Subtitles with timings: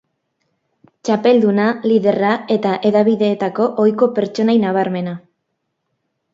[1.09, 5.19] Txapelduna, liderra eta hedabideetako ohiko pertsonai nabarmena.